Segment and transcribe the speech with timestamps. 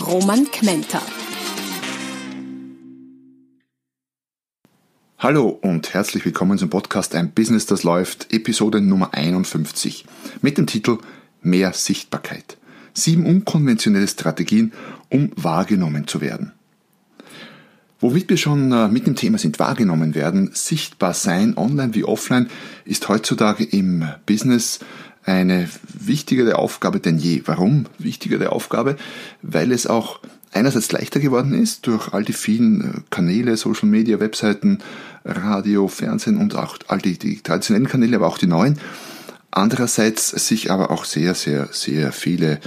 [0.00, 1.00] Roman Kmenter.
[5.18, 10.04] Hallo und herzlich willkommen zum Podcast Ein Business, das läuft, Episode Nummer 51
[10.42, 10.98] mit dem Titel
[11.40, 12.58] Mehr Sichtbarkeit.
[12.92, 14.74] Sieben unkonventionelle Strategien,
[15.08, 16.52] um wahrgenommen zu werden.
[17.98, 22.50] Womit wir schon äh, mit dem Thema sind, wahrgenommen werden, sichtbar sein, online wie offline,
[22.84, 24.80] ist heutzutage im Business
[25.26, 27.42] eine wichtigere Aufgabe denn je.
[27.44, 28.96] Warum wichtigere Aufgabe?
[29.42, 30.20] Weil es auch
[30.52, 34.78] einerseits leichter geworden ist durch all die vielen äh, Kanäle, Social Media, Webseiten,
[35.24, 38.78] Radio, Fernsehen und auch all die, die traditionellen Kanäle, aber auch die neuen.
[39.50, 42.60] Andererseits sich aber auch sehr, sehr, sehr viele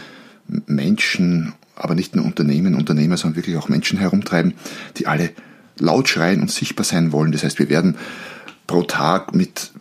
[0.66, 4.54] Menschen, aber nicht nur Unternehmen, Unternehmer, sondern wirklich auch Menschen herumtreiben,
[4.98, 5.30] die alle
[5.78, 7.32] laut schreien und sichtbar sein wollen.
[7.32, 7.96] Das heißt, wir werden
[8.68, 9.72] pro Tag mit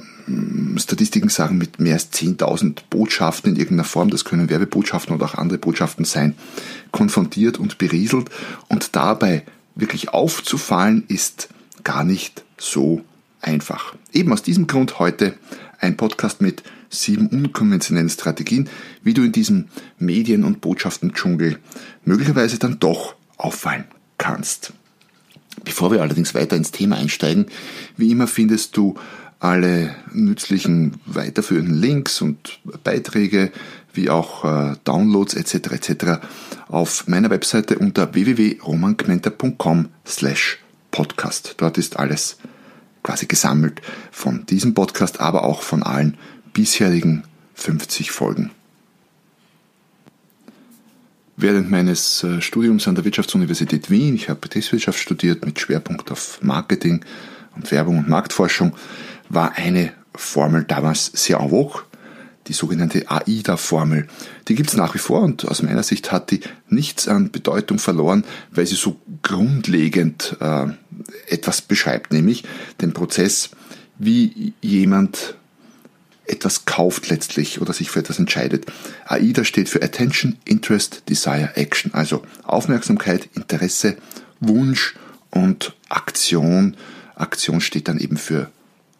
[0.76, 5.34] Statistiken sagen, mit mehr als 10.000 Botschaften in irgendeiner Form, das können Werbebotschaften oder auch
[5.34, 6.34] andere Botschaften sein,
[6.92, 8.30] konfrontiert und berieselt.
[8.68, 11.48] Und dabei wirklich aufzufallen, ist
[11.84, 13.02] gar nicht so
[13.40, 13.94] einfach.
[14.12, 15.34] Eben aus diesem Grund heute
[15.80, 18.68] ein Podcast mit sieben unkonventionellen Strategien,
[19.02, 19.66] wie du in diesem
[19.98, 21.58] Medien- und Botschaften-Dschungel
[22.04, 23.84] möglicherweise dann doch auffallen
[24.16, 24.72] kannst.
[25.64, 27.46] Bevor wir allerdings weiter ins Thema einsteigen,
[27.96, 28.96] wie immer findest du
[29.40, 33.52] alle nützlichen weiterführenden Links und Beiträge
[33.92, 35.54] wie auch äh, Downloads etc.
[35.72, 35.94] etc.
[36.68, 40.58] auf meiner Webseite unter www.romankmenter.com slash
[40.90, 41.54] podcast.
[41.58, 42.38] Dort ist alles
[43.02, 46.16] quasi gesammelt von diesem Podcast, aber auch von allen
[46.52, 48.50] bisherigen 50 Folgen.
[51.36, 56.42] Während meines äh, Studiums an der Wirtschaftsuniversität Wien, ich habe Betriebswirtschaft studiert mit Schwerpunkt auf
[56.42, 57.04] Marketing
[57.54, 58.74] und Werbung und Marktforschung,
[59.28, 61.82] war eine Formel damals sehr en vogue,
[62.48, 64.08] die sogenannte AIDA-Formel.
[64.48, 67.78] Die gibt es nach wie vor und aus meiner Sicht hat die nichts an Bedeutung
[67.78, 70.66] verloren, weil sie so grundlegend äh,
[71.28, 72.44] etwas beschreibt, nämlich
[72.80, 73.50] den Prozess,
[73.98, 75.34] wie jemand
[76.26, 78.66] etwas kauft letztlich oder sich für etwas entscheidet.
[79.06, 83.96] AIDA steht für Attention, Interest, Desire, Action, also Aufmerksamkeit, Interesse,
[84.40, 84.94] Wunsch
[85.30, 86.76] und Aktion.
[87.14, 88.50] Aktion steht dann eben für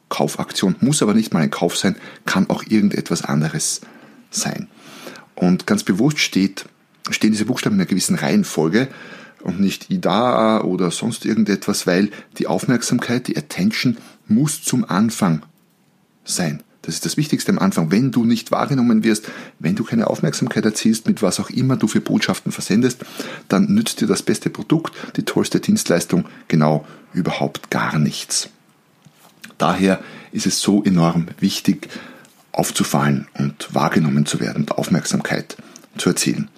[0.09, 3.81] Kaufaktion, muss aber nicht mal ein Kauf sein, kann auch irgendetwas anderes
[4.31, 4.69] sein.
[5.35, 6.65] Und ganz bewusst steht,
[7.11, 8.89] stehen diese Buchstaben in einer gewissen Reihenfolge
[9.43, 13.97] und nicht IDA oder sonst irgendetwas, weil die Aufmerksamkeit, die Attention
[14.27, 15.43] muss zum Anfang
[16.25, 16.63] sein.
[16.83, 17.91] Das ist das Wichtigste am Anfang.
[17.91, 21.87] Wenn du nicht wahrgenommen wirst, wenn du keine Aufmerksamkeit erzielst, mit was auch immer du
[21.87, 23.05] für Botschaften versendest,
[23.49, 28.49] dann nützt dir das beste Produkt, die tollste Dienstleistung genau überhaupt gar nichts.
[29.59, 30.01] Daher
[30.33, 31.89] ist es so enorm wichtig,
[32.53, 35.57] aufzufallen und wahrgenommen zu werden und Aufmerksamkeit
[35.97, 36.49] zu erzielen.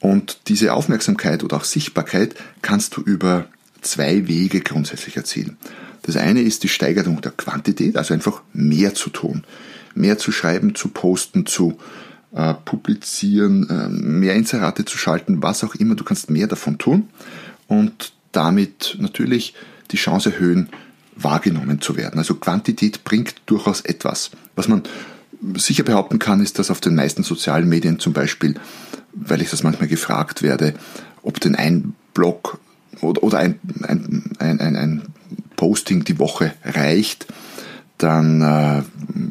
[0.00, 3.46] Und diese Aufmerksamkeit oder auch Sichtbarkeit kannst du über
[3.80, 5.56] zwei Wege grundsätzlich erzielen.
[6.02, 9.44] Das eine ist die Steigerung der Quantität, also einfach mehr zu tun,
[9.94, 11.78] mehr zu schreiben, zu posten, zu
[12.34, 15.94] äh, publizieren, äh, mehr Inserate zu schalten, was auch immer.
[15.94, 17.08] Du kannst mehr davon tun
[17.68, 19.54] und damit natürlich
[19.92, 20.68] die Chance erhöhen,
[21.16, 22.18] wahrgenommen zu werden.
[22.18, 24.30] Also Quantität bringt durchaus etwas.
[24.56, 24.82] Was man
[25.56, 28.54] sicher behaupten kann, ist, dass auf den meisten sozialen Medien zum Beispiel,
[29.12, 30.74] weil ich das manchmal gefragt werde,
[31.22, 32.58] ob denn ein Blog
[33.00, 35.02] oder, ein, ein, ein, ein
[35.56, 37.26] Posting die Woche reicht,
[37.98, 38.82] dann äh,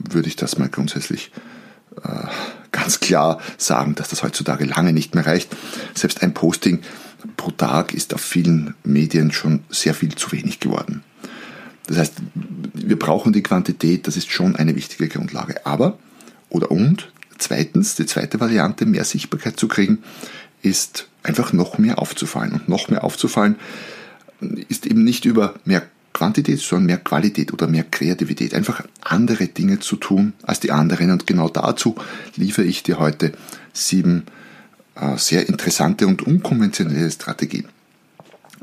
[0.10, 1.32] würde ich das mal grundsätzlich
[2.04, 2.28] äh,
[2.72, 5.56] ganz klar sagen, dass das heutzutage lange nicht mehr reicht.
[5.94, 6.80] Selbst ein Posting
[7.38, 11.04] pro Tag ist auf vielen Medien schon sehr viel zu wenig geworden.
[11.88, 12.14] Das heißt,
[12.74, 15.66] wir brauchen die Quantität, das ist schon eine wichtige Grundlage.
[15.66, 15.98] Aber,
[16.50, 20.00] oder und, zweitens, die zweite Variante, mehr Sichtbarkeit zu kriegen,
[20.62, 22.54] ist einfach noch mehr aufzufallen.
[22.54, 23.58] Und noch mehr aufzufallen
[24.70, 25.84] ist eben nicht über mehr
[26.14, 28.54] Quantität, sondern mehr Qualität oder mehr Kreativität.
[28.54, 31.12] Einfach andere Dinge zu tun als die anderen.
[31.12, 31.96] Und genau dazu
[32.36, 33.34] liefere ich dir heute
[33.74, 34.24] sieben
[34.96, 37.66] äh, sehr interessante und unkonventionelle Strategien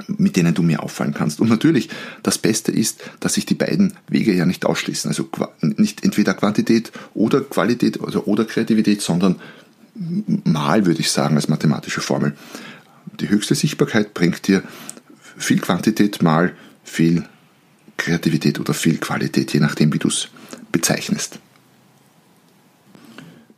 [0.07, 1.41] mit denen du mir auffallen kannst.
[1.41, 1.89] Und natürlich,
[2.23, 5.09] das Beste ist, dass sich die beiden Wege ja nicht ausschließen.
[5.09, 5.29] Also
[5.61, 9.37] nicht entweder Quantität oder Qualität also oder Kreativität, sondern
[10.45, 12.35] mal, würde ich sagen, als mathematische Formel.
[13.19, 14.63] die höchste Sichtbarkeit bringt dir
[15.37, 16.55] viel Quantität mal
[16.85, 17.25] viel
[17.97, 20.29] Kreativität oder viel Qualität, je nachdem, wie du es
[20.73, 21.39] bezeichnest.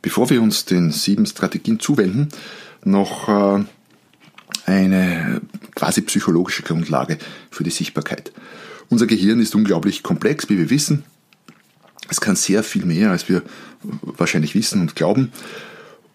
[0.01, 2.27] Bevor wir uns den sieben Strategien zuwenden,
[2.83, 3.63] noch äh,
[4.65, 5.41] eine
[5.75, 7.17] quasi psychologische Grundlage
[7.51, 8.31] für die Sichtbarkeit.
[8.89, 11.03] Unser Gehirn ist unglaublich komplex, wie wir wissen.
[12.09, 13.41] Es kann sehr viel mehr, als wir
[13.81, 15.31] wahrscheinlich wissen und glauben.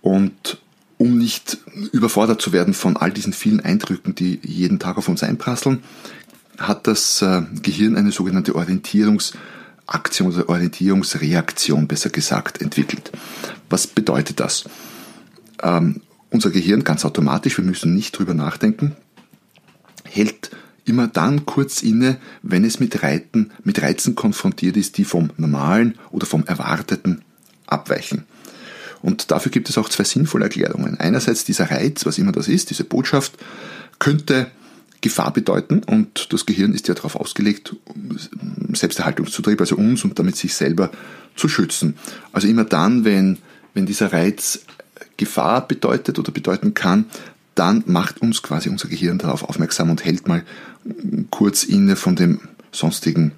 [0.00, 0.58] Und
[0.96, 1.58] um nicht
[1.92, 5.82] überfordert zu werden von all diesen vielen Eindrücken, die jeden Tag auf uns einprasseln,
[6.58, 13.12] hat das äh, Gehirn eine sogenannte Orientierungsaktion oder Orientierungsreaktion, besser gesagt, entwickelt.
[13.70, 14.64] Was bedeutet das?
[16.30, 18.96] Unser Gehirn ganz automatisch, wir müssen nicht drüber nachdenken,
[20.04, 20.50] hält
[20.84, 25.98] immer dann kurz inne, wenn es mit, Reiten, mit Reizen konfrontiert ist, die vom Normalen
[26.10, 27.22] oder vom Erwarteten
[27.66, 28.24] abweichen.
[29.02, 30.98] Und dafür gibt es auch zwei sinnvolle Erklärungen.
[30.98, 33.34] Einerseits dieser Reiz, was immer das ist, diese Botschaft,
[33.98, 34.50] könnte
[35.00, 37.76] Gefahr bedeuten und das Gehirn ist ja darauf ausgelegt,
[38.72, 40.90] Selbsterhaltungstrieb, also uns und damit sich selber
[41.36, 41.94] zu schützen.
[42.32, 43.38] Also immer dann, wenn,
[43.74, 44.64] wenn dieser Reiz
[45.18, 47.04] Gefahr bedeutet oder bedeuten kann,
[47.54, 50.44] dann macht uns quasi unser Gehirn darauf aufmerksam und hält mal
[51.30, 52.40] kurz inne von dem
[52.72, 53.32] sonstigen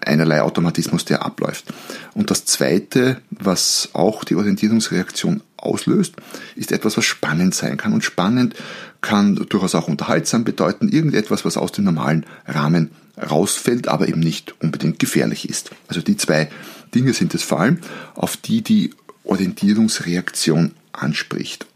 [0.00, 1.66] einerlei Automatismus, der abläuft.
[2.14, 6.14] Und das Zweite, was auch die Orientierungsreaktion auslöst,
[6.56, 7.92] ist etwas, was spannend sein kann.
[7.92, 8.54] Und spannend
[9.00, 14.54] kann durchaus auch unterhaltsam bedeuten, irgendetwas, was aus dem normalen Rahmen rausfällt, aber eben nicht
[14.60, 15.70] unbedingt gefährlich ist.
[15.88, 16.48] Also die zwei
[16.94, 17.78] Dinge sind es vor allem,
[18.14, 18.90] auf die die
[19.24, 21.66] Orientierungsreaktion anspricht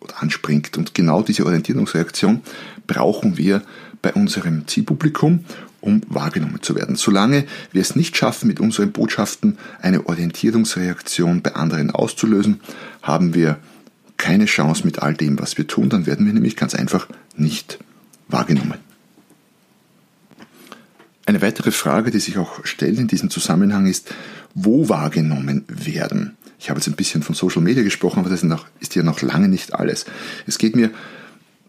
[0.00, 0.76] oder anspringt.
[0.76, 2.42] Und genau diese Orientierungsreaktion
[2.86, 3.62] brauchen wir
[4.02, 5.44] bei unserem Zielpublikum
[5.80, 6.96] um wahrgenommen zu werden.
[6.96, 12.60] Solange wir es nicht schaffen, mit unseren Botschaften eine Orientierungsreaktion bei anderen auszulösen,
[13.02, 13.58] haben wir
[14.16, 17.78] keine Chance mit all dem, was wir tun, dann werden wir nämlich ganz einfach nicht
[18.28, 18.78] wahrgenommen.
[21.24, 24.12] Eine weitere Frage, die sich auch stellt in diesem Zusammenhang ist,
[24.54, 26.36] wo wahrgenommen werden.
[26.60, 29.02] Ich habe jetzt ein bisschen von Social Media gesprochen, aber das ist, noch, ist ja
[29.02, 30.04] noch lange nicht alles.
[30.46, 30.90] Es geht mir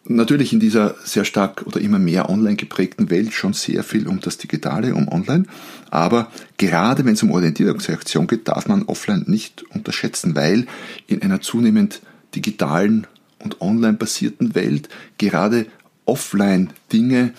[0.04, 4.20] natürlich in dieser sehr stark oder immer mehr online geprägten Welt schon sehr viel um
[4.20, 5.46] das Digitale, um Online.
[5.90, 10.68] Aber gerade wenn es um Orientierungsreaktion geht, darf man offline nicht unterschätzen, weil
[11.08, 12.02] in einer zunehmend
[12.36, 13.08] digitalen
[13.40, 15.68] und online basierten Welt gerade
[16.04, 17.34] offline Dinge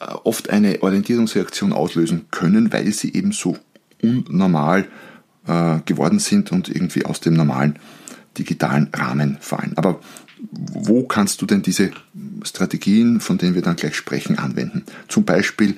[0.00, 3.58] äh, oft eine Orientierungsreaktion auslösen können, weil sie eben so
[4.00, 4.86] unnormal
[5.48, 7.78] äh, geworden sind und irgendwie aus dem normalen
[8.36, 9.72] digitalen Rahmen fallen.
[9.76, 10.00] Aber
[10.52, 11.90] wo kannst du denn diese
[12.44, 14.84] Strategien, von denen wir dann gleich sprechen, anwenden?
[15.08, 15.76] Zum Beispiel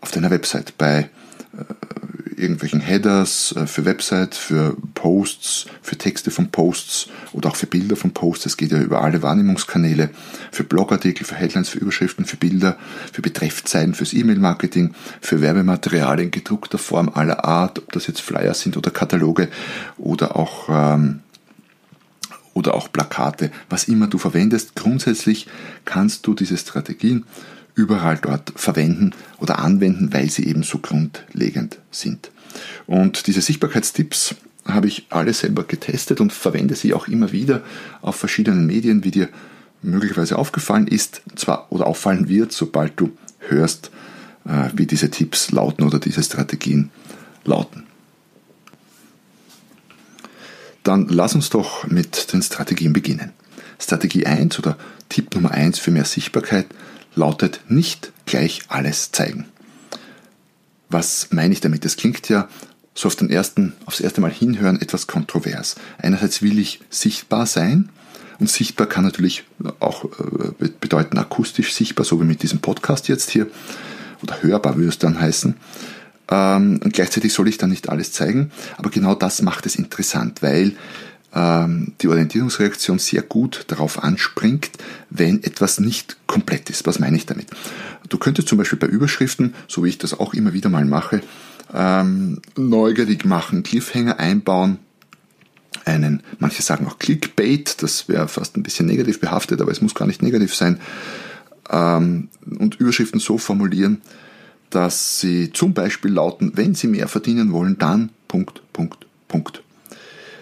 [0.00, 1.10] auf deiner Website bei
[1.56, 1.64] äh,
[2.36, 7.96] irgendwelchen Headers äh, für Website, für Posts, für Texte von Posts oder auch für Bilder
[7.96, 8.46] von Posts.
[8.46, 10.10] Es geht ja über alle Wahrnehmungskanäle,
[10.52, 12.76] für Blogartikel, für Headlines, für Überschriften, für Bilder,
[13.12, 18.54] für Betreffzeilen, fürs E-Mail-Marketing, für Werbematerial in gedruckter Form aller Art, ob das jetzt Flyer
[18.54, 19.48] sind oder Kataloge
[19.96, 21.20] oder auch ähm,
[22.56, 24.74] oder auch Plakate, was immer du verwendest.
[24.76, 25.46] Grundsätzlich
[25.84, 27.26] kannst du diese Strategien
[27.76, 32.30] überall dort verwenden oder anwenden, weil sie eben so grundlegend sind.
[32.86, 34.34] Und diese Sichtbarkeitstipps
[34.64, 37.62] habe ich alle selber getestet und verwende sie auch immer wieder
[38.00, 39.28] auf verschiedenen Medien, wie dir
[39.82, 43.90] möglicherweise aufgefallen ist, zwar oder auffallen wird, sobald du hörst,
[44.46, 46.90] äh, wie diese Tipps lauten oder diese Strategien
[47.44, 47.84] lauten.
[50.82, 53.32] Dann lass uns doch mit den Strategien beginnen.
[53.78, 54.78] Strategie 1 oder
[55.08, 56.66] Tipp Nummer 1 für mehr Sichtbarkeit
[57.16, 59.46] lautet nicht gleich alles zeigen.
[60.88, 61.84] Was meine ich damit?
[61.84, 62.48] Das klingt ja
[62.94, 65.74] so auf den ersten, aufs erste Mal hinhören etwas kontrovers.
[65.98, 67.88] Einerseits will ich sichtbar sein
[68.38, 69.44] und sichtbar kann natürlich
[69.80, 73.48] auch äh, bedeuten akustisch sichtbar, so wie mit diesem Podcast jetzt hier
[74.22, 75.56] oder hörbar würde es dann heißen.
[76.30, 78.50] Ähm, und gleichzeitig soll ich dann nicht alles zeigen.
[78.76, 80.72] Aber genau das macht es interessant, weil
[81.38, 84.70] die Orientierungsreaktion sehr gut darauf anspringt,
[85.10, 86.86] wenn etwas nicht komplett ist.
[86.86, 87.48] Was meine ich damit?
[88.08, 91.20] Du könntest zum Beispiel bei Überschriften, so wie ich das auch immer wieder mal mache,
[91.74, 94.78] ähm, neugierig machen, Cliffhanger einbauen,
[95.84, 99.94] einen, manche sagen auch Clickbait, das wäre fast ein bisschen negativ behaftet, aber es muss
[99.94, 100.80] gar nicht negativ sein,
[101.70, 102.28] ähm,
[102.58, 104.00] und Überschriften so formulieren,
[104.70, 109.62] dass sie zum Beispiel lauten, wenn Sie mehr verdienen wollen, dann Punkt, Punkt, Punkt.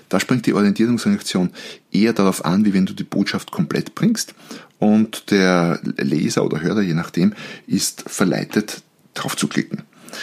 [0.09, 1.51] Da springt die Orientierungsreaktion
[1.91, 4.35] eher darauf an, wie wenn du die Botschaft komplett bringst
[4.79, 7.35] und der Leser oder Hörer, je nachdem,
[7.67, 8.83] ist verleitet,
[9.15, 9.83] drauf zu klicken.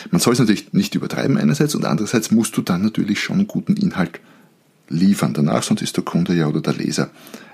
[0.09, 3.47] Man soll es natürlich nicht übertreiben einerseits und andererseits musst du dann natürlich schon einen
[3.47, 4.19] guten Inhalt
[4.89, 7.09] liefern danach, sonst ist der Kunde ja oder der Leser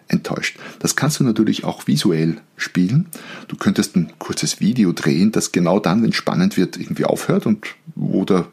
[0.07, 0.57] enttäuscht.
[0.79, 3.07] Das kannst du natürlich auch visuell spielen.
[3.47, 7.45] Du könntest ein kurzes Video drehen, das genau dann, wenn es spannend wird, irgendwie aufhört
[7.45, 8.47] und wo der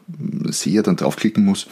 [0.49, 1.67] Seher dann draufklicken muss,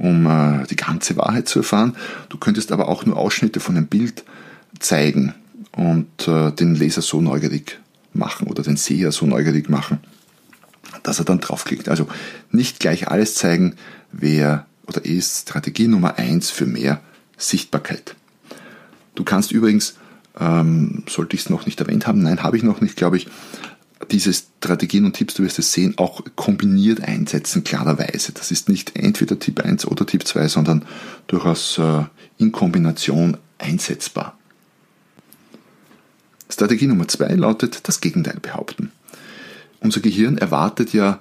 [0.00, 1.94] um äh, die ganze Wahrheit zu erfahren.
[2.30, 4.24] Du könntest aber auch nur Ausschnitte von einem Bild
[4.78, 5.34] zeigen
[5.72, 7.78] und äh, den Leser so neugierig
[8.14, 9.98] machen oder den Seher so neugierig machen,
[11.02, 11.90] dass er dann draufklickt.
[11.90, 12.08] Also
[12.50, 13.76] nicht gleich alles zeigen,
[14.10, 17.00] wäre oder ist Strategie Nummer eins für mehr
[17.36, 18.16] Sichtbarkeit.
[19.14, 19.96] Du kannst übrigens,
[20.40, 23.28] ähm, sollte ich es noch nicht erwähnt haben, nein, habe ich noch nicht, glaube ich,
[24.10, 28.32] diese Strategien und Tipps, du wirst es sehen, auch kombiniert einsetzen, klarerweise.
[28.32, 30.84] Das ist nicht entweder Tipp 1 oder Tipp 2, sondern
[31.26, 32.04] durchaus äh,
[32.38, 34.38] in Kombination einsetzbar.
[36.48, 38.90] Strategie Nummer 2 lautet das Gegenteil behaupten.
[39.80, 41.20] Unser Gehirn erwartet ja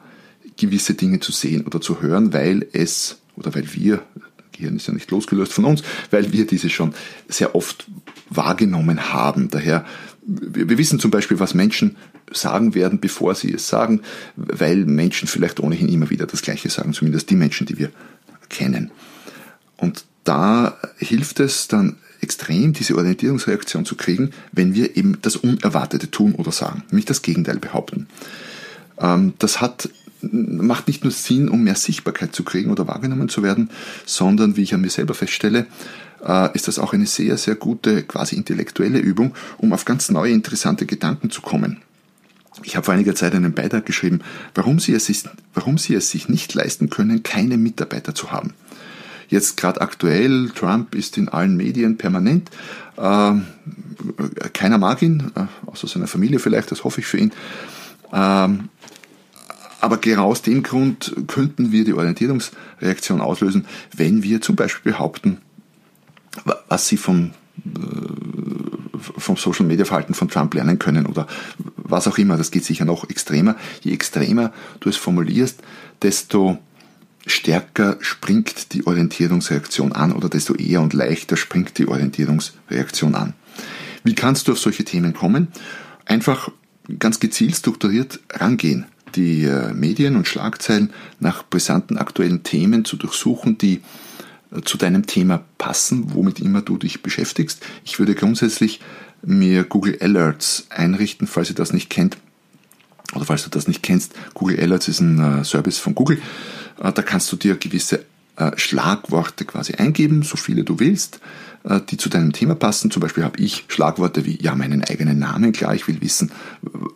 [0.58, 4.03] gewisse Dinge zu sehen oder zu hören, weil es oder weil wir,
[4.51, 6.93] Gehirn ist ja nicht losgelöst von uns, weil wir diese schon
[7.27, 7.86] sehr oft
[8.29, 9.50] wahrgenommen haben.
[9.50, 9.86] Daher,
[10.26, 11.98] wir wissen zum Beispiel, was Menschen
[12.32, 14.02] sagen werden, bevor sie es sagen,
[14.36, 17.90] weil Menschen vielleicht ohnehin immer wieder das Gleiche sagen, zumindest die Menschen, die wir
[18.50, 18.92] kennen.
[19.78, 26.12] Und da hilft es dann extrem, diese Orientierungsreaktion zu kriegen, wenn wir eben das Unerwartete
[26.12, 28.08] tun oder sagen, nämlich das Gegenteil behaupten.
[29.00, 29.90] Ähm, das hat
[30.22, 33.70] macht nicht nur Sinn, um mehr Sichtbarkeit zu kriegen oder wahrgenommen zu werden,
[34.06, 35.68] sondern, wie ich an mir selber feststelle,
[36.26, 40.34] äh, ist das auch eine sehr, sehr gute, quasi intellektuelle Übung, um auf ganz neue,
[40.34, 41.78] interessante Gedanken zu kommen.
[42.64, 44.20] Ich habe vor einiger Zeit einen Beitrag geschrieben,
[44.54, 48.54] warum Sie, es ist, warum Sie es sich nicht leisten können, keine Mitarbeiter zu haben.
[49.30, 52.50] Jetzt gerade aktuell, Trump ist in allen Medien permanent.
[52.98, 53.34] Äh,
[54.54, 57.32] keiner mag ihn, äh, außer seiner Familie vielleicht, das hoffe ich für ihn.
[58.12, 58.70] Ähm,
[59.82, 65.38] aber genau aus dem Grund könnten wir die Orientierungsreaktion auslösen, wenn wir zum Beispiel behaupten,
[66.68, 67.32] was sie vom,
[67.66, 71.28] äh, vom Social Media Verhalten von Trump lernen können oder
[71.78, 72.38] was auch immer.
[72.38, 73.56] Das geht sicher noch extremer.
[73.82, 75.62] Je extremer du es formulierst,
[76.02, 76.58] desto
[77.26, 83.34] stärker springt die Orientierungsreaktion an oder desto eher und leichter springt die Orientierungsreaktion an.
[84.04, 85.50] Wie kannst du auf solche Themen kommen?
[86.06, 86.50] Einfach
[86.98, 93.58] ganz gezielt strukturiert rangehen die äh, Medien und Schlagzeilen nach brisanten aktuellen Themen zu durchsuchen,
[93.58, 93.82] die
[94.51, 97.66] äh, zu deinem Thema passen, womit immer du dich beschäftigst.
[97.84, 98.80] Ich würde grundsätzlich
[99.22, 102.18] mir Google Alerts einrichten, falls ihr das nicht kennt.
[103.16, 106.22] Oder falls du das nicht kennst, Google Alerts ist ein äh, Service von Google.
[106.78, 108.06] Da kannst du dir gewisse
[108.56, 111.20] Schlagworte quasi eingeben, so viele du willst,
[111.89, 112.89] die zu deinem Thema passen.
[112.89, 116.32] Zum Beispiel habe ich Schlagworte wie ja meinen eigenen Namen, klar, ich will wissen,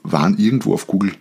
[0.03, 1.11] wann irgendwo auf Google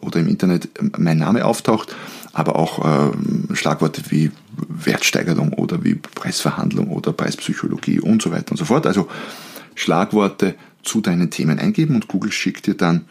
[0.00, 1.94] oder im Internet mein Name auftaucht,
[2.32, 4.30] aber auch äh, Schlagworte wie
[4.68, 8.86] Wertsteigerung oder wie Preisverhandlung oder Preispsychologie und so weiter und so fort.
[8.86, 9.08] Also
[9.74, 13.04] Schlagworte zu deinen Themen eingeben und Google schickt dir dann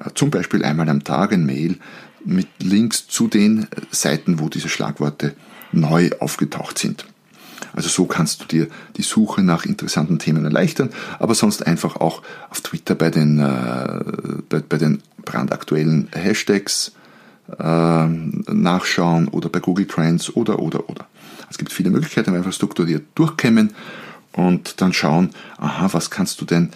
[0.00, 1.78] äh, zum Beispiel einmal am Tag ein Mail
[2.24, 5.34] mit Links zu den Seiten, wo diese Schlagworte
[5.72, 7.04] neu aufgetaucht sind.
[7.74, 12.22] Also so kannst du dir die Suche nach interessanten Themen erleichtern, aber sonst einfach auch
[12.50, 16.92] auf Twitter bei den, äh, bei, bei, den brandaktuellen Hashtags
[17.58, 21.06] äh, nachschauen oder bei Google Trends oder, oder, oder.
[21.50, 23.74] Es gibt viele Möglichkeiten, einfach strukturiert durchkämmen
[24.32, 26.70] und dann schauen, aha, was kannst du denn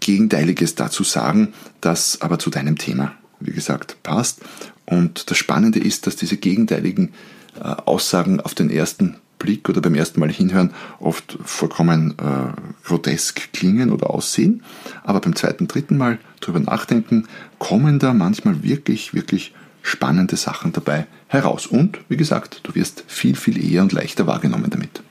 [0.00, 4.40] Gegenteiliges dazu sagen, das aber zu deinem Thema, wie gesagt, passt.
[4.86, 7.12] Und das Spannende ist, dass diese gegenteiligen
[7.56, 12.52] äh, Aussagen auf den ersten Blick oder beim ersten Mal hinhören oft vollkommen äh,
[12.84, 14.62] grotesk klingen oder aussehen.
[15.02, 17.26] Aber beim zweiten, dritten Mal drüber nachdenken,
[17.58, 21.66] kommen da manchmal wirklich, wirklich spannende Sachen dabei heraus.
[21.66, 25.02] Und wie gesagt, du wirst viel, viel eher und leichter wahrgenommen damit.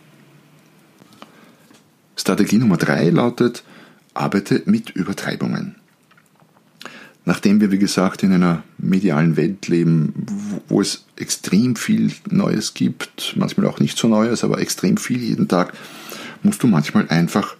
[2.15, 3.63] Strategie Nummer drei lautet,
[4.13, 5.75] arbeite mit Übertreibungen
[7.25, 10.13] nachdem wir, wie gesagt, in einer medialen Welt leben,
[10.67, 15.47] wo, es extrem viel Neues gibt, manchmal auch nicht so Neues, aber extrem viel jeden
[15.47, 15.73] Tag,
[16.41, 17.55] musst du manchmal einfach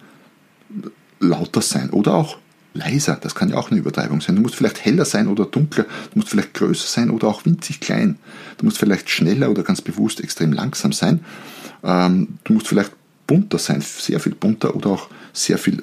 [1.24, 2.38] lauter sein oder auch
[2.74, 3.16] leiser.
[3.20, 4.36] Das kann ja auch eine Übertreibung sein.
[4.36, 7.80] Du musst vielleicht heller sein oder dunkler, du musst vielleicht größer sein oder auch winzig
[7.80, 8.18] klein.
[8.58, 11.24] Du musst vielleicht schneller oder ganz bewusst extrem langsam sein.
[11.82, 12.92] Ähm, du musst vielleicht
[13.26, 15.82] bunter sein, sehr viel bunter oder auch sehr viel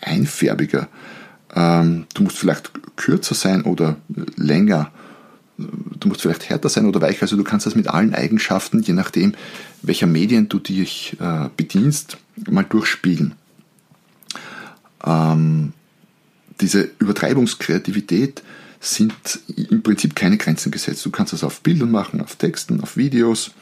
[0.00, 0.88] einfärbiger.
[1.54, 3.96] Ähm, du musst vielleicht kürzer sein oder
[4.36, 4.90] länger.
[5.58, 7.22] Du musst vielleicht härter sein oder weicher.
[7.22, 9.34] Also du kannst das mit allen Eigenschaften, je nachdem,
[9.82, 12.16] welcher Medien du dich äh, bedienst,
[12.48, 13.34] mal durchspielen.
[15.04, 15.72] Ähm,
[16.60, 18.42] diese Übertreibungskreativität
[18.80, 19.14] sind
[19.56, 21.04] im Prinzip keine Grenzen gesetzt.
[21.04, 23.52] Du kannst das auf Bildern machen, auf Texten, auf Videos.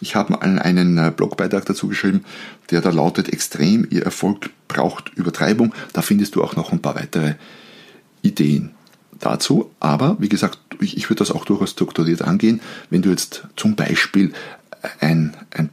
[0.00, 2.24] Ich habe mal einen äh, Blogbeitrag dazu geschrieben,
[2.70, 5.74] der da lautet, extrem, Ihr Erfolg braucht Übertreibung.
[5.92, 7.34] Da findest du auch noch ein paar weitere
[8.22, 8.72] Ideen
[9.20, 9.70] dazu.
[9.78, 12.60] Aber wie gesagt, ich, würde das auch durchaus strukturiert angehen.
[12.90, 14.32] Wenn du jetzt zum Beispiel
[15.00, 15.70] ein, ein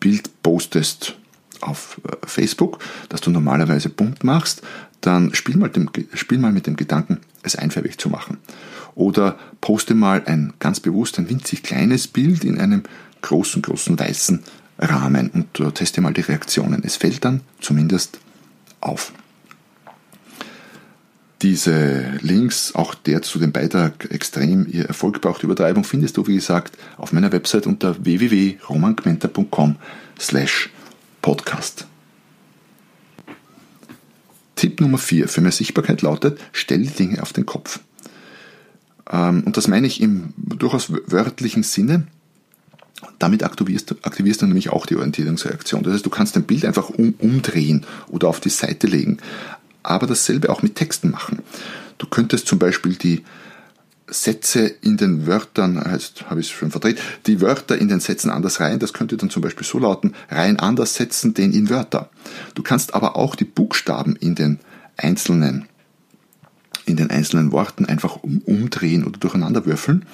[0.00, 1.16] Bild postest
[1.60, 4.62] auf äh, Facebook, das du normalerweise bunt machst,
[5.00, 8.38] dann spiel mal, dem, spiel mal mit dem Gedanken, es einfärbig zu machen.
[8.94, 12.82] Oder poste mal ein ganz bewusst ein winzig kleines Bild in einem
[13.22, 14.42] großen, großen weißen
[14.78, 16.82] Rahmen und uh, teste mal die Reaktionen.
[16.84, 18.18] Es fällt dann zumindest
[18.80, 19.12] auf.
[21.42, 26.36] Diese Links, auch der zu dem Beitrag Extrem Ihr Erfolg braucht Übertreibung, findest du, wie
[26.36, 29.76] gesagt, auf meiner Website unter www.romangmenta.com
[30.18, 30.70] slash
[31.26, 31.88] podcast.
[34.54, 37.80] Tipp Nummer 4 für mehr Sichtbarkeit lautet, stell die Dinge auf den Kopf.
[39.10, 42.06] Ähm, und das meine ich im durchaus wörtlichen Sinne.
[43.18, 45.82] Damit aktivierst, aktivierst du nämlich auch die Orientierungsreaktion.
[45.82, 49.18] Das heißt, du kannst dein Bild einfach um, umdrehen oder auf die Seite legen.
[49.82, 51.40] Aber dasselbe auch mit Texten machen.
[51.98, 53.24] Du könntest zum Beispiel die
[54.08, 58.30] Sätze in den Wörtern, jetzt habe ich es schon verdreht, die Wörter in den Sätzen
[58.30, 58.78] anders rein.
[58.78, 62.10] Das könnte dann zum Beispiel so lauten, rein anders setzen den in Wörter.
[62.54, 64.60] Du kannst aber auch die Buchstaben in den
[64.96, 65.66] einzelnen
[66.86, 70.06] in den einzelnen Worten einfach um, umdrehen oder durcheinander würfeln.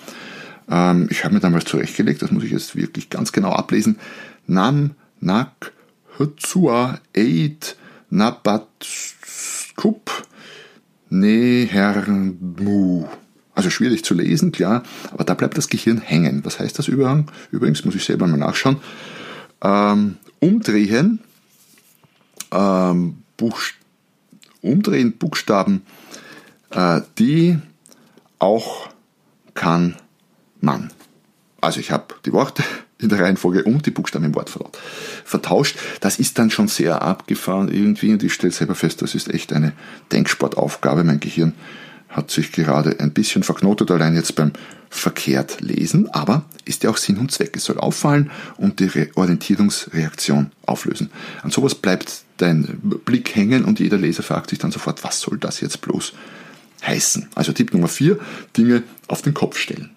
[0.70, 3.99] Ähm, ich habe mir damals zurechtgelegt, das muss ich jetzt wirklich ganz genau ablesen.
[4.46, 5.72] Nam, Nak,
[6.18, 7.76] Hutsua, Eid,
[8.08, 10.26] Nabat, Skup,
[11.11, 13.06] Nehermu.
[13.54, 16.44] Also schwierig zu lesen, klar, aber da bleibt das Gehirn hängen.
[16.44, 18.78] Was heißt das Übrigens muss ich selber mal nachschauen.
[19.62, 21.21] Ähm, umdrehen,
[22.50, 23.75] ähm, Buchst
[24.62, 25.82] umdrehen Buchstaben
[26.75, 27.59] äh, die
[28.38, 28.88] auch
[29.54, 29.97] kann
[30.61, 30.90] man.
[31.61, 32.64] Also ich habe die Worte
[32.99, 34.78] in der Reihenfolge und die Buchstaben im Wortverlaut
[35.25, 35.76] vertauscht.
[36.00, 39.52] Das ist dann schon sehr abgefahren irgendwie und ich stelle selber fest, das ist echt
[39.52, 39.73] eine
[40.12, 41.04] Denksportaufgabe.
[41.04, 41.54] Mein Gehirn
[42.12, 44.52] hat sich gerade ein bisschen verknotet, allein jetzt beim
[44.90, 47.57] verkehrt lesen, aber ist ja auch Sinn und Zweck.
[47.57, 51.11] Es soll auffallen und die Orientierungsreaktion auflösen.
[51.42, 55.38] An sowas bleibt dein Blick hängen und jeder Leser fragt sich dann sofort, was soll
[55.38, 56.12] das jetzt bloß
[56.85, 57.29] heißen.
[57.35, 58.18] Also Tipp Nummer 4,
[58.57, 59.90] Dinge auf den Kopf stellen.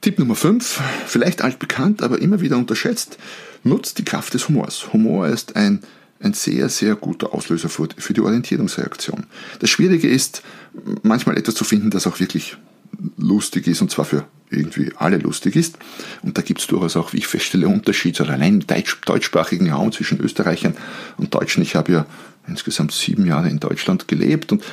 [0.00, 3.18] Tipp Nummer 5, vielleicht altbekannt, aber immer wieder unterschätzt,
[3.62, 4.92] nutzt die Kraft des Humors.
[4.92, 5.82] Humor ist ein,
[6.20, 9.26] ein sehr, sehr guter Auslöser für, für die Orientierungsreaktion.
[9.60, 10.42] Das Schwierige ist,
[11.02, 12.56] manchmal etwas zu finden, das auch wirklich
[13.16, 15.78] lustig ist und zwar für irgendwie alle lustig ist.
[16.22, 19.70] Und da gibt es durchaus auch, wie ich feststelle, Unterschiede, also allein im deutsch, deutschsprachigen
[19.70, 20.74] Raum zwischen Österreichern
[21.18, 21.62] und Deutschen.
[21.62, 22.06] Ich habe ja
[22.46, 24.64] insgesamt sieben Jahre in Deutschland gelebt und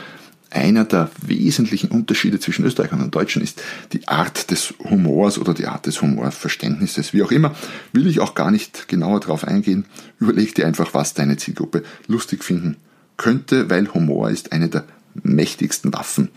[0.52, 3.62] einer der wesentlichen Unterschiede zwischen Österreichern und Deutschen ist
[3.94, 7.14] die Art des Humors oder die Art des Humorverständnisses.
[7.14, 7.56] Wie auch immer,
[7.94, 9.86] will ich auch gar nicht genauer darauf eingehen.
[10.20, 12.78] Überleg dir einfach, was deine Zielgruppe lustig finden
[13.18, 14.86] könnte, weil Humor ist eine der
[15.24, 16.30] mächtigsten Waffen,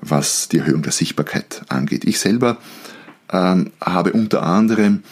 [0.00, 2.04] was die Erhöhung der Sichtbarkeit angeht.
[2.04, 2.58] Ich selber
[3.30, 5.02] ähm, habe unter anderem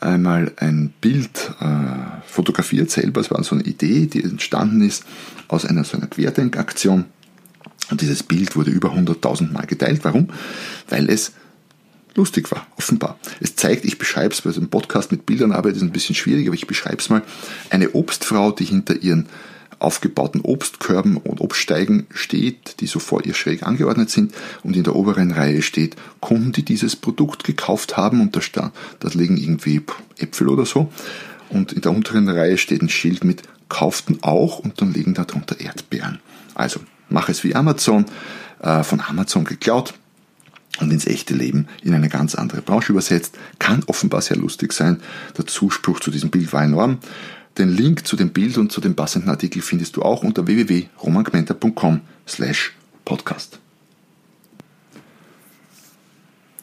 [0.00, 3.20] einmal ein Bild äh, fotografiert selber.
[3.20, 5.04] Es war so eine Idee, die entstanden ist
[5.48, 7.06] aus einer so einer Querdenkaktion.
[7.90, 10.00] Und dieses Bild wurde über 100.000 Mal geteilt.
[10.02, 10.28] Warum?
[10.88, 11.32] Weil es
[12.14, 13.18] lustig war, offenbar.
[13.40, 16.14] Es zeigt, ich beschreibe es, weil so ein Podcast mit Bildern arbeitet, ist ein bisschen
[16.14, 17.22] schwierig, aber ich beschreibe es mal.
[17.70, 19.28] Eine Obstfrau, die hinter ihren
[19.78, 24.96] aufgebauten Obstkörben und Obststeigen steht, die so vor ihr schräg angeordnet sind und in der
[24.96, 29.82] oberen Reihe steht Kunden, die dieses Produkt gekauft haben und da, da liegen irgendwie
[30.18, 30.92] Äpfel oder so
[31.48, 35.60] und in der unteren Reihe steht ein Schild mit kauften auch und dann liegen darunter
[35.60, 36.18] Erdbeeren.
[36.54, 38.06] Also mach es wie Amazon,
[38.60, 39.94] äh, von Amazon geklaut
[40.80, 43.36] und ins echte Leben in eine ganz andere Branche übersetzt.
[43.58, 45.00] Kann offenbar sehr lustig sein.
[45.36, 46.98] Der Zuspruch zu diesem Bild war enorm.
[47.56, 52.00] Den Link zu dem Bild und zu dem passenden Artikel findest du auch unter www.romangmenta.com
[52.26, 52.72] slash
[53.04, 53.58] podcast.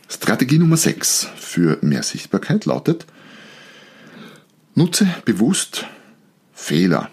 [0.08, 3.06] Strategie Nummer 6 für mehr Sichtbarkeit lautet,
[4.76, 5.86] nutze bewusst
[6.54, 7.10] Fehler.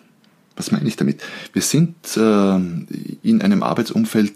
[0.56, 1.22] Was meine ich damit?
[1.52, 2.56] Wir sind äh,
[3.22, 4.32] in einem Arbeitsumfeld,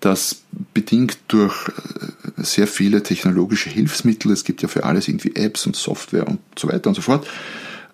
[0.00, 0.42] das
[0.74, 5.76] bedingt durch äh, sehr viele technologische Hilfsmittel, es gibt ja für alles irgendwie Apps und
[5.76, 7.26] Software und so weiter und so fort,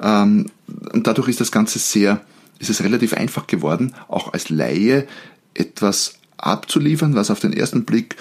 [0.00, 0.50] ähm,
[0.92, 2.20] und dadurch ist das Ganze sehr,
[2.58, 5.06] ist es relativ einfach geworden, auch als Laie
[5.54, 8.16] etwas abzuliefern, was auf den ersten Blick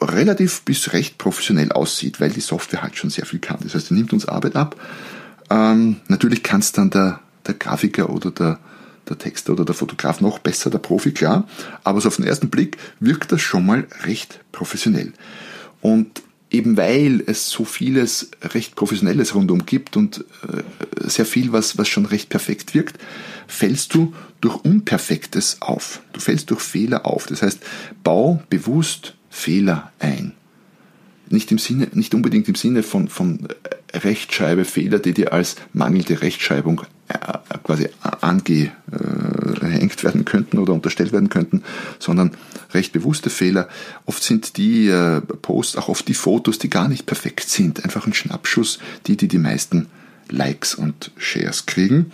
[0.00, 3.58] relativ bis recht professionell aussieht, weil die Software halt schon sehr viel kann.
[3.62, 4.76] Das heißt, die nimmt uns Arbeit ab.
[5.50, 8.58] Ähm, natürlich kann es dann der, der Grafiker oder der,
[9.08, 11.48] der Texter oder der Fotograf noch besser, der Profi, klar.
[11.82, 15.12] Aber so auf den ersten Blick wirkt das schon mal recht professionell.
[15.80, 16.22] Und
[16.54, 20.62] eben weil es so vieles recht Professionelles rundum gibt und äh,
[21.08, 22.98] sehr viel, was, was schon recht perfekt wirkt,
[23.48, 26.00] fällst du durch Unperfektes auf.
[26.12, 27.26] Du fällst durch Fehler auf.
[27.26, 27.60] Das heißt,
[28.02, 30.32] bau bewusst Fehler ein.
[31.28, 33.48] Nicht, im Sinne, nicht unbedingt im Sinne von, von
[33.92, 36.82] Rechtschreibfehler, die dir als mangelnde Rechtschreibung
[37.62, 37.88] quasi
[38.20, 41.62] angehängt werden könnten oder unterstellt werden könnten,
[41.98, 42.32] sondern
[42.72, 43.68] recht bewusste Fehler.
[44.06, 48.06] Oft sind die äh, Posts, auch oft die Fotos, die gar nicht perfekt sind, einfach
[48.06, 49.88] ein Schnappschuss, die die die meisten
[50.30, 52.12] Likes und Shares kriegen.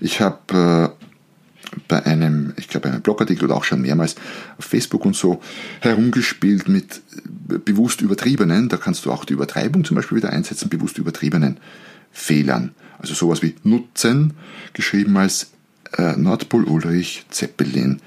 [0.00, 1.06] Ich habe äh,
[1.88, 4.16] bei einem, ich glaube, einem Blogartikel oder auch schon mehrmals
[4.58, 5.40] auf Facebook und so
[5.80, 10.98] herumgespielt mit bewusst übertriebenen, da kannst du auch die Übertreibung zum Beispiel wieder einsetzen, bewusst
[10.98, 11.58] übertriebenen
[12.12, 12.74] Fehlern.
[12.98, 14.34] Also sowas wie Nutzen,
[14.72, 15.50] geschrieben als
[15.96, 18.00] äh, Nordpol Ulrich Zeppelin,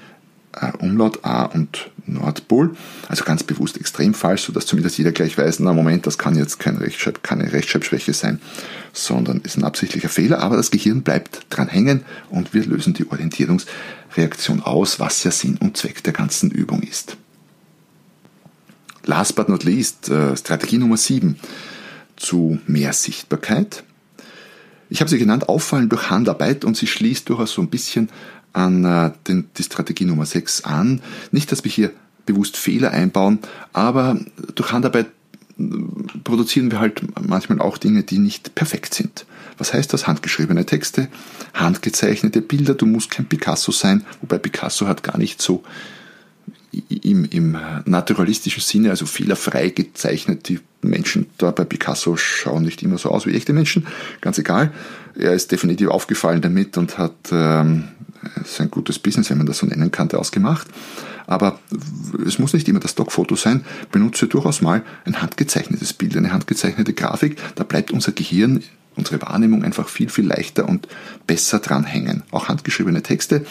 [0.52, 2.76] äh, Umlaut A und Nordpol.
[3.08, 6.58] Also ganz bewusst extrem falsch, sodass zumindest jeder gleich weiß, na Moment, das kann jetzt
[6.58, 8.40] kein Rechtschreib, keine Rechtschreibschwäche sein,
[8.92, 13.10] sondern ist ein absichtlicher Fehler, aber das Gehirn bleibt dran hängen und wir lösen die
[13.10, 17.16] Orientierungsreaktion aus, was ja Sinn und Zweck der ganzen Übung ist.
[19.06, 21.36] Last but not least, äh, Strategie Nummer 7
[22.16, 23.84] zu mehr Sichtbarkeit.
[24.90, 28.08] Ich habe sie genannt, auffallen durch Handarbeit und sie schließt durchaus so ein bisschen
[28.52, 31.02] an äh, den, die Strategie Nummer 6 an.
[31.32, 31.90] Nicht, dass wir hier
[32.26, 33.40] bewusst Fehler einbauen,
[33.72, 34.18] aber
[34.54, 35.06] durch Handarbeit
[35.58, 35.64] äh,
[36.22, 39.26] produzieren wir halt manchmal auch Dinge, die nicht perfekt sind.
[39.58, 40.06] Was heißt das?
[40.06, 41.08] Handgeschriebene Texte,
[41.52, 42.74] handgezeichnete Bilder.
[42.74, 45.62] Du musst kein Picasso sein, wobei Picasso hat gar nicht so
[46.88, 50.48] im, im naturalistischen Sinne, also fehlerfrei gezeichnet.
[50.48, 53.86] Die Menschen da bei Picasso schauen nicht immer so aus wie echte Menschen,
[54.20, 54.72] ganz egal.
[55.16, 57.84] Er ist definitiv aufgefallen damit und hat ähm,
[58.44, 60.66] sein gutes Business, wenn man das so nennen kann, daraus gemacht.
[61.26, 61.58] Aber
[62.26, 63.64] es muss nicht immer das Stockfoto sein.
[63.90, 67.36] Benutze durchaus mal ein handgezeichnetes Bild, eine handgezeichnete Grafik.
[67.54, 68.62] Da bleibt unser Gehirn
[68.96, 70.88] unsere Wahrnehmung einfach viel, viel leichter und
[71.26, 72.22] besser dranhängen.
[72.30, 73.44] Auch handgeschriebene Texte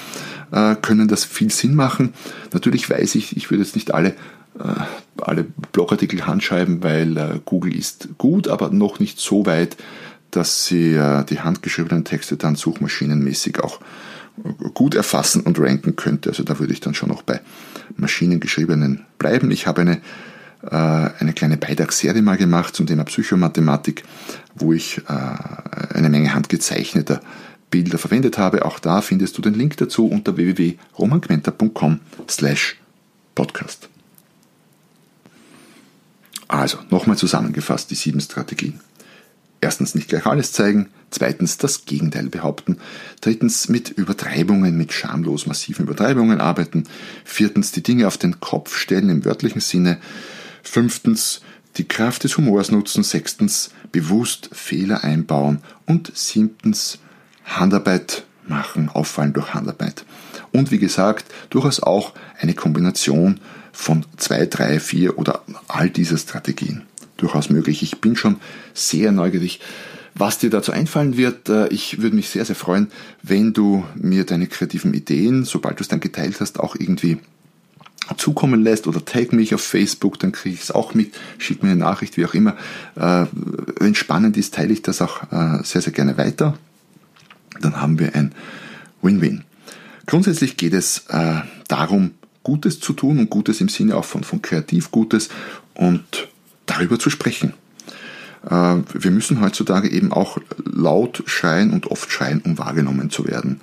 [0.51, 2.13] äh, können das viel Sinn machen.
[2.53, 4.10] Natürlich weiß ich, ich würde jetzt nicht alle,
[4.60, 9.77] äh, alle Blogartikel handschreiben, weil äh, Google ist gut, aber noch nicht so weit,
[10.32, 13.79] dass sie äh, die handgeschriebenen Texte dann suchmaschinenmäßig auch
[14.73, 16.29] gut erfassen und ranken könnte.
[16.29, 17.41] Also da würde ich dann schon noch bei
[17.97, 19.51] maschinengeschriebenen bleiben.
[19.51, 20.01] Ich habe eine
[20.71, 24.04] eine kleine Beitragsserie mal gemacht zum Thema Psychomathematik,
[24.56, 27.21] wo ich äh, eine Menge handgezeichneter
[27.69, 28.65] Bilder verwendet habe.
[28.65, 31.99] Auch da findest du den Link dazu unter www.romangmenta.com
[32.30, 32.78] slash
[33.36, 33.89] podcast.
[36.47, 38.80] Also, nochmal zusammengefasst die sieben Strategien.
[39.60, 42.78] Erstens nicht gleich alles zeigen, zweitens das Gegenteil behaupten,
[43.21, 46.84] drittens mit Übertreibungen, mit schamlos massiven Übertreibungen arbeiten,
[47.23, 49.99] viertens die Dinge auf den Kopf stellen im wörtlichen Sinne,
[50.63, 51.41] Fünftens,
[51.78, 53.04] die Kraft des Humors nutzen.
[53.04, 55.60] Sechstens, bewusst Fehler einbauen.
[55.86, 56.99] Und siebtens,
[57.45, 60.06] Handarbeit machen, auffallen durch Handarbeit.
[60.52, 63.39] Und wie gesagt, durchaus auch eine Kombination
[63.71, 66.84] von zwei, drei, vier oder all dieser Strategien.
[67.17, 67.84] Durchaus möglich.
[67.84, 68.38] Ich bin schon
[68.73, 69.60] sehr neugierig,
[70.15, 71.49] was dir dazu einfallen wird.
[71.49, 75.82] Äh, ich würde mich sehr, sehr freuen, wenn du mir deine kreativen Ideen, sobald du
[75.82, 77.19] es dann geteilt hast, auch irgendwie
[78.17, 81.71] zukommen lässt oder tag mich auf Facebook, dann kriege ich es auch mit, schick mir
[81.71, 82.55] eine Nachricht, wie auch immer.
[82.95, 83.25] Äh,
[83.79, 86.57] wenn spannend ist, teile ich das auch äh, sehr, sehr gerne weiter.
[87.61, 88.33] Dann haben wir ein
[89.01, 89.43] Win-Win.
[90.05, 92.11] Grundsätzlich geht es äh, darum,
[92.43, 95.29] Gutes zu tun und Gutes im Sinne auch von, von kreativ Gutes
[95.73, 96.03] und
[96.65, 97.53] darüber zu sprechen.
[98.45, 103.61] Äh, wir müssen heutzutage eben auch laut schreien und oft schreien, um wahrgenommen zu werden.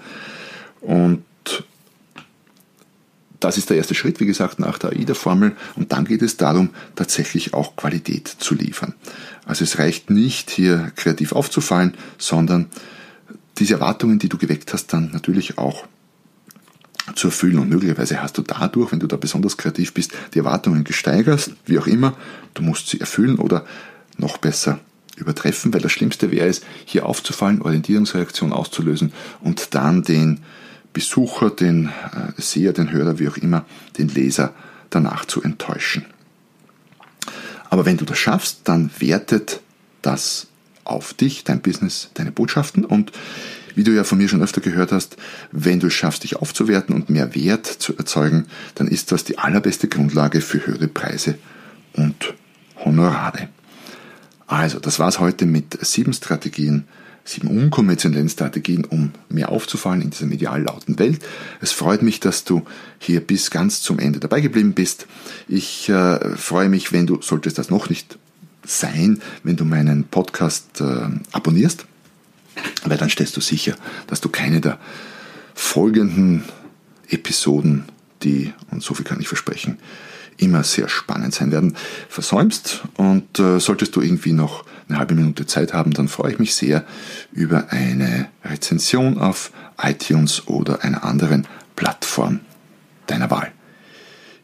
[0.80, 1.24] Und
[3.40, 5.56] das ist der erste Schritt, wie gesagt, nach der AIDA-Formel.
[5.76, 8.94] Und dann geht es darum, tatsächlich auch Qualität zu liefern.
[9.46, 12.66] Also es reicht nicht, hier kreativ aufzufallen, sondern
[13.58, 15.84] diese Erwartungen, die du geweckt hast, dann natürlich auch
[17.14, 17.58] zu erfüllen.
[17.58, 21.78] Und möglicherweise hast du dadurch, wenn du da besonders kreativ bist, die Erwartungen gesteigert, wie
[21.78, 22.16] auch immer.
[22.54, 23.64] Du musst sie erfüllen oder
[24.16, 24.80] noch besser
[25.16, 30.40] übertreffen, weil das Schlimmste wäre es, hier aufzufallen, Orientierungsreaktion auszulösen und dann den
[30.92, 33.64] Besucher, den äh, Seher, den Hörer, wie auch immer,
[33.98, 34.54] den Leser
[34.90, 36.04] danach zu enttäuschen.
[37.68, 39.60] Aber wenn du das schaffst, dann wertet
[40.02, 40.48] das
[40.84, 43.12] auf dich, dein Business, deine Botschaften und
[43.76, 45.16] wie du ja von mir schon öfter gehört hast,
[45.52, 49.38] wenn du es schaffst, dich aufzuwerten und mehr Wert zu erzeugen, dann ist das die
[49.38, 51.38] allerbeste Grundlage für höhere Preise
[51.92, 52.34] und
[52.84, 53.48] Honorare.
[54.46, 56.88] Also, das war's heute mit sieben Strategien,
[57.30, 61.20] sieben unkonventionellen Strategien, um mehr aufzufallen in dieser medial lauten Welt.
[61.60, 62.62] Es freut mich, dass du
[62.98, 65.06] hier bis ganz zum Ende dabei geblieben bist.
[65.48, 68.18] Ich äh, freue mich, wenn du, solltest das noch nicht
[68.64, 71.86] sein, wenn du meinen Podcast äh, abonnierst,
[72.84, 73.74] weil dann stellst du sicher,
[74.06, 74.78] dass du keine der
[75.54, 76.44] folgenden
[77.08, 77.84] Episoden,
[78.22, 79.78] die, und so viel kann ich versprechen,
[80.40, 81.76] immer sehr spannend sein werden,
[82.08, 82.82] versäumst.
[82.96, 86.54] Und äh, solltest du irgendwie noch eine halbe Minute Zeit haben, dann freue ich mich
[86.54, 86.84] sehr
[87.32, 92.40] über eine Rezension auf iTunes oder einer anderen Plattform
[93.06, 93.52] deiner Wahl.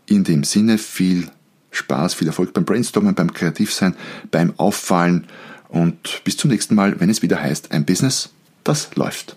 [0.07, 1.29] In dem Sinne viel
[1.73, 3.97] Spaß, viel Erfolg beim Brainstormen, beim Kreativsein,
[4.31, 5.27] beim Auffallen
[5.69, 8.31] und bis zum nächsten Mal, wenn es wieder heißt, ein Business,
[8.65, 9.37] das läuft.